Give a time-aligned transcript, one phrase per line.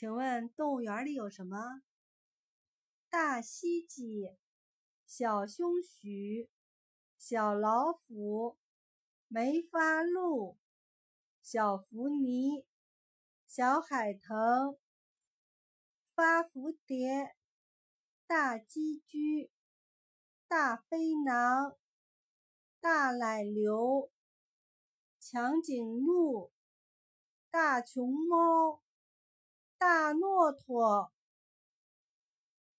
[0.00, 1.82] 请问动物园里有什么？
[3.10, 4.34] 大西鸡、
[5.04, 6.08] 小胸鼠、
[7.18, 8.56] 小老虎、
[9.28, 10.56] 梅花鹿、
[11.42, 12.64] 小福尼、
[13.46, 14.78] 小海豚、
[16.14, 17.36] 花蝴蝶、
[18.26, 19.50] 大鸡居、
[20.48, 21.76] 大飞囊、
[22.80, 24.10] 大奶牛、
[25.18, 26.50] 长颈鹿、
[27.50, 28.82] 大熊猫、
[29.80, 31.10] 大骆驼。